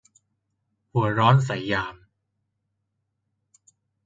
[0.91, 1.95] หัวร้อนใส่ยาม